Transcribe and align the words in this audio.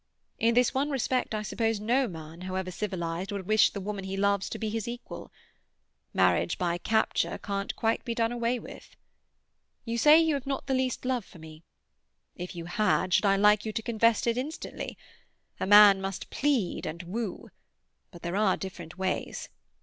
In 0.39 0.55
this 0.55 0.73
one 0.73 0.89
respect 0.89 1.35
I 1.35 1.43
suppose 1.43 1.79
no 1.79 2.07
man, 2.07 2.41
however 2.41 2.71
civilized, 2.71 3.31
would 3.31 3.45
wish 3.45 3.69
the 3.69 3.79
woman 3.79 4.03
he 4.03 4.17
loves 4.17 4.49
to 4.49 4.57
be 4.57 4.67
his 4.69 4.87
equal. 4.87 5.31
Marriage 6.11 6.57
by 6.57 6.79
capture 6.79 7.37
can't 7.37 7.75
quite 7.75 8.03
be 8.03 8.15
done 8.15 8.31
away 8.31 8.57
with. 8.57 8.95
You 9.85 9.99
say 9.99 10.17
you 10.19 10.33
have 10.33 10.47
not 10.47 10.65
the 10.65 10.73
least 10.73 11.05
love 11.05 11.23
for 11.23 11.37
me; 11.37 11.61
if 12.35 12.55
you 12.55 12.65
had, 12.65 13.13
should 13.13 13.25
I 13.27 13.35
like 13.35 13.63
you 13.63 13.71
to 13.73 13.83
confess 13.83 14.25
it 14.25 14.39
instantly? 14.39 14.97
A 15.59 15.67
man 15.67 16.01
must 16.01 16.31
plead 16.31 16.87
and 16.87 17.03
woo; 17.03 17.49
but 18.09 18.23
there 18.23 18.35
are 18.35 18.57
different 18.57 18.97
ways. 18.97 19.49